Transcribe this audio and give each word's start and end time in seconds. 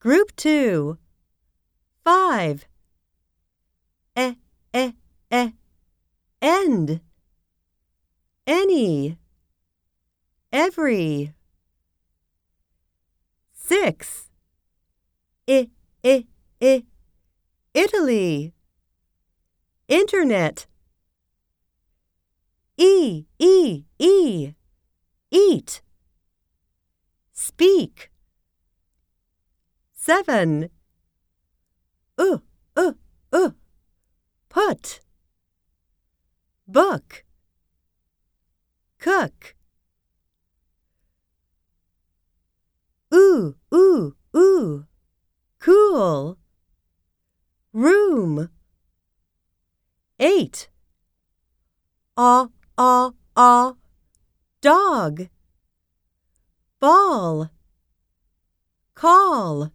Group 0.00 0.36
2. 0.36 0.96
5. 2.04 2.66
E, 4.16 4.36
e, 4.72 4.94
e. 5.32 5.52
End. 6.40 7.00
Any. 8.46 9.18
Every. 10.52 11.34
6. 13.52 14.30
I, 15.48 15.68
I, 16.04 16.26
I. 16.62 16.84
Italy. 17.74 18.52
Internet. 19.88 20.66
E, 22.76 23.26
E, 23.40 23.84
E. 23.98 24.54
Eat. 25.32 25.82
Speak. 27.32 28.12
7. 30.08 30.70
Uh, 32.16 32.38
uh, 32.74 32.92
uh. 33.30 33.50
Put. 34.48 35.00
Book. 36.66 37.24
Cook. 38.98 39.54
Ooh, 43.12 43.56
ooh, 43.74 44.16
ooh. 44.34 44.86
Cool. 45.58 46.38
Room. 47.74 48.48
8. 50.18 50.68
Ah, 52.16 52.48
ah, 52.78 53.10
ah. 53.36 53.74
Dog. 54.62 55.28
Ball. 56.80 57.50
Call. 58.94 59.70